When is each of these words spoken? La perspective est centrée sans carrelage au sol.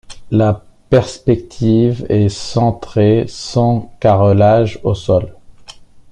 La 0.31 0.65
perspective 0.89 2.07
est 2.09 2.29
centrée 2.29 3.25
sans 3.27 3.93
carrelage 3.99 4.79
au 4.81 4.95
sol. 4.95 5.35